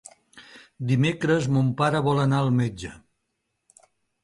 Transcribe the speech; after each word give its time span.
Dimecres 0.91 1.49
mon 1.57 1.69
pare 1.83 2.03
vol 2.09 2.23
anar 2.23 2.41
al 2.47 2.51
metge. 2.63 2.95